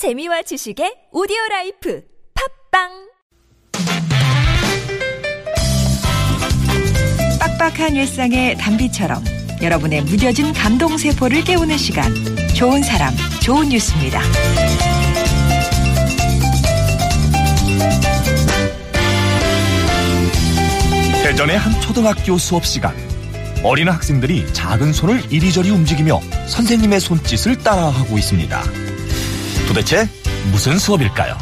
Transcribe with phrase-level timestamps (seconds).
[0.00, 2.02] 재미와 지식의 오디오 라이프
[2.72, 2.88] 팟빵
[7.38, 9.22] 빡빡한 일상의 단비처럼
[9.60, 12.10] 여러분의 무뎌진 감동 세포를 깨우는 시간
[12.56, 14.22] 좋은 사람 좋은 뉴스입니다.
[21.22, 22.96] 대전의 한 초등학교 수업 시간
[23.62, 28.89] 어린 학생들이 작은 손을 이리저리 움직이며 선생님의 손짓을 따라하고 있습니다.
[29.70, 30.08] 도대체
[30.50, 31.38] 무슨 수업일까요?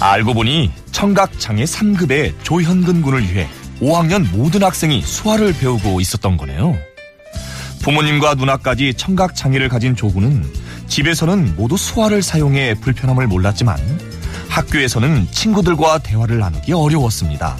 [0.00, 3.46] 알고 보니 청각장애 3급의 조현근 군을 위해
[3.82, 6.78] 5학년 모든 학생이 수화를 배우고 있었던 거네요.
[7.82, 10.50] 부모님과 누나까지 청각장애를 가진 조군은
[10.88, 13.78] 집에서는 모두 수화를 사용해 불편함을 몰랐지만
[14.48, 17.58] 학교에서는 친구들과 대화를 나누기 어려웠습니다.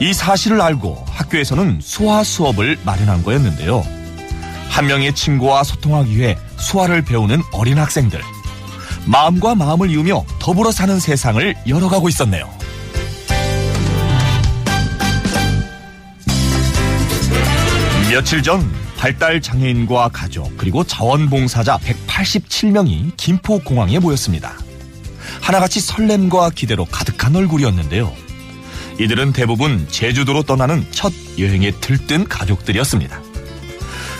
[0.00, 3.99] 이 사실을 알고 학교에서는 수화 수업을 마련한 거였는데요.
[4.70, 8.20] 한 명의 친구와 소통하기 위해 수화를 배우는 어린 학생들.
[9.04, 12.48] 마음과 마음을 이으며 더불어 사는 세상을 열어가고 있었네요.
[18.10, 24.54] 며칠 전 발달 장애인과 가족 그리고 자원봉사자 187명이 김포 공항에 모였습니다.
[25.40, 28.12] 하나같이 설렘과 기대로 가득한 얼굴이었는데요.
[28.98, 33.29] 이들은 대부분 제주도로 떠나는 첫 여행에 들뜬 가족들이었습니다.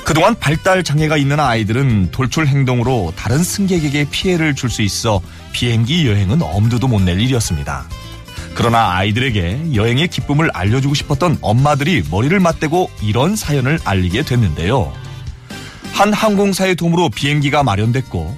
[0.05, 5.21] 그동안 발달 장애가 있는 아이들은 돌출 행동으로 다른 승객에게 피해를 줄 수 있어
[5.53, 7.87] 비행기 여행은 엄두도 못 낼 일이었습니다.
[8.55, 14.93] 그러나 아이들에게 여행의 기쁨을 알려주고 싶었던 엄마들이 머리를 맞대고 이런 사연을 알리게 됐는데요.
[15.93, 18.37] 한 항공사의 도움으로 비행기가 마련됐고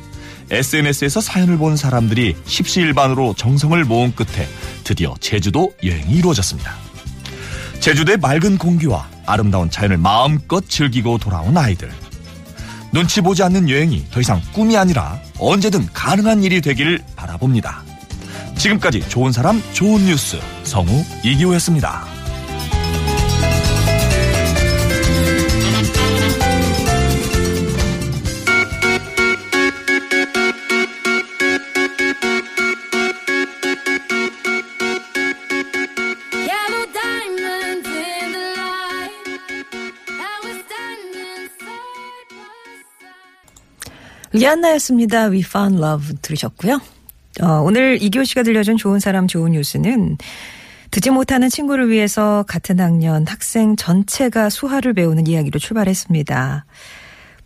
[0.51, 4.47] SNS에서 사연을 본 사람들이 십시일반으로 정성을 모은 끝에
[4.85, 6.75] 드디어 제주도 여행이 이루어졌습니다.
[7.83, 11.91] 제주도의 맑은 공기와 아름다운 자연을 마음껏 즐기고 돌아온 아이들.
[12.93, 17.83] 눈치 보지 않는 여행이 더 이상 꿈이 아니라 언제든 가능한 일이 되기를 바라봅니다.
[18.57, 20.87] 지금까지 좋은 사람 좋은 뉴스 성우
[21.25, 22.05] 이기호였습니다.
[44.33, 45.31] 리안나였습니다.
[45.31, 46.81] We found love 들으셨고요.
[47.41, 50.19] 어, 오늘 이기호 씨가 들려준 좋은 사람 좋은 뉴스는
[50.91, 56.67] 듣지 못하는 친구를 위해서 같은 학년 학생 전체가 수화를 배우는 이야기로 출발했습니다.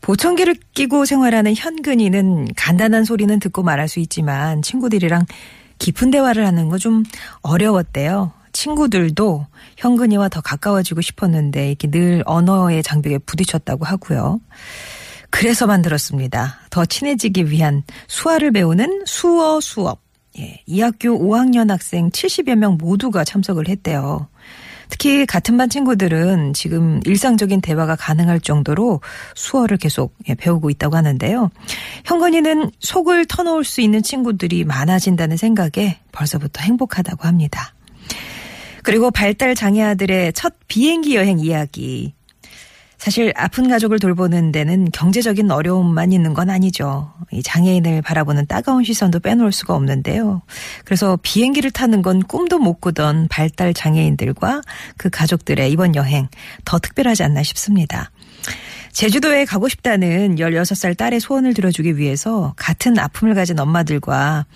[0.01, 5.27] 보청기를 끼고 생활하는 현근이는 간단한 소리는 듣고 말할 수 있지만 친구들이랑
[5.79, 7.05] 깊은 대화를 하는 거 좀
[7.43, 8.33] 어려웠대요.
[8.53, 9.47] 친구들도
[9.77, 14.41] 현근이와 더 가까워지고 싶었는데 이렇게 늘 언어의 장벽에 부딪혔다고 하고요.
[15.39, 16.61] 그래서 만들었습니다.
[16.71, 20.01] 더 친해지기 위한 수화를 배우는 수어 수업.
[20.39, 24.29] 예, 이 학교 5학년 학생 70여 명 모두가 참석을 했대요.
[24.89, 29.03] 특히 같은 반 친구들은 지금 일상적인 대화가 가능할 정도로
[29.35, 31.51] 수어를 계속 예, 배우고 있다고 하는데요.
[32.07, 37.75] 현건이는 속을 터놓을 수 있는 친구들이 많아진다는 생각에 벌써부터 행복하다고 합니다.
[38.83, 42.16] 그리고 발달 장애아들의 첫 비행기 여행 이야기.
[42.99, 47.13] 사실 아픈 가족을 돌보는 데는 경제적인 어려움만 있는 건 아니죠.
[47.31, 50.43] 이 장애인을 바라보는 따가운 시선도 빼놓을 수가 없는데요.
[50.85, 54.63] 그래서 비행기를 타는 건 꿈도 못 꾸던 발달 장애인들과
[54.97, 56.29] 그 가족들의 이번 여행
[56.65, 58.11] 더 특별하지 않나 싶습니다.
[58.97, 64.47] 제주도에 가고 싶다는 16살 딸의 소원을 들어주기 위해서 같은 아픔을 가진 엄마들과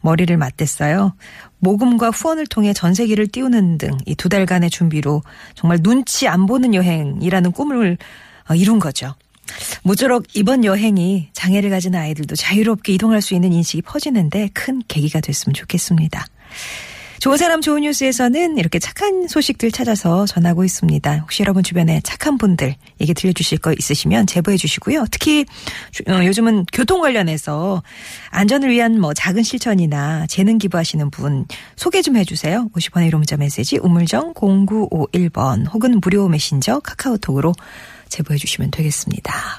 [0.00, 1.12] 머리를 맞댔어요.
[1.58, 5.22] 모금과 후원을 통해 전세기를 띄우는 등 이 두 달간의 준비로
[5.54, 7.98] 정말 눈치 안 보는 여행이라는 꿈을
[8.48, 9.14] 어, 이룬 거죠.
[9.82, 15.52] 모쪼록 이번 여행이 장애를 가진 아이들도 자유롭게 이동할 수 있는 인식이 퍼지는데 큰 계기가 됐으면
[15.52, 16.24] 좋겠습니다.
[17.20, 21.18] 좋은 사람 좋은 뉴스에서는 이렇게 착한 소식들 찾아서 전하고 있습니다.
[21.18, 25.04] 혹시 여러분 주변에 착한 분들 얘기 들려주실 거 있으시면 제보해 주시고요.
[25.10, 25.44] 특히
[26.08, 27.82] 어, 요즘은 교통 관련해서
[28.30, 31.44] 안전을 위한 뭐 작은 실천이나 재능 기부하시는 분
[31.76, 32.70] 소개 좀 해주세요.
[32.74, 37.52] 50원의 1호 문자 메시지 우물정 0951번 혹은 무료 메신저 카카오톡으로
[38.08, 39.58] 제보해 주시면 되겠습니다.